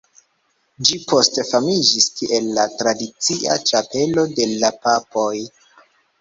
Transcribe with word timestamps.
Ĝi 0.87 0.95
poste 1.11 1.43
famiĝis 1.49 2.07
kiel 2.21 2.47
la 2.55 2.65
tradicia 2.79 3.59
ĉapelo 3.73 4.25
de 4.41 4.49
la 4.65 4.73
papoj. 4.89 5.37